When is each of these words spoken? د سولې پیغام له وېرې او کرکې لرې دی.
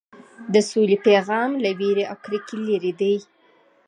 د 0.53 0.55
سولې 0.69 0.97
پیغام 1.07 1.51
له 1.63 1.69
وېرې 1.79 2.03
او 2.11 2.15
کرکې 2.23 2.55
لرې 2.67 2.93
دی. 2.99 3.15